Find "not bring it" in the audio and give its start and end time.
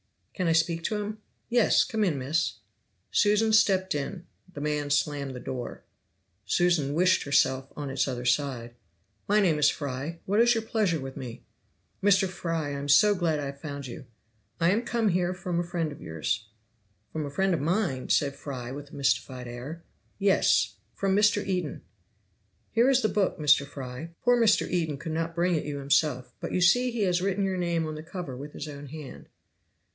25.11-25.65